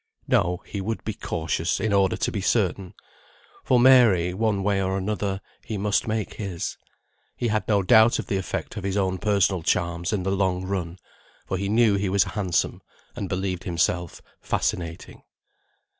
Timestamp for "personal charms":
9.19-10.11